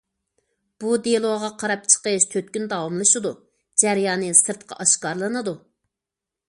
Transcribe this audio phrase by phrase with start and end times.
[0.83, 3.35] بۇ دېلوغا قاراپ چىقىش تۆت كۈن داۋاملىشىدۇ،
[3.83, 5.57] جەريانى سىرتقا ئاشكارىلىنىدۇ.